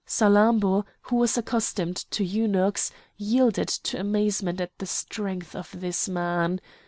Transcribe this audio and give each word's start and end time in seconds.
Salammbô, 0.07 0.83
who 1.03 1.15
was 1.17 1.37
accustomed 1.37 1.95
to 1.95 2.23
eunuchs, 2.23 2.91
yielded 3.17 3.67
to 3.67 3.99
amazement 3.99 4.59
at 4.59 4.75
the 4.79 4.87
strength 4.87 5.55
of 5.55 5.79
this 5.79 6.09
man. 6.09 6.59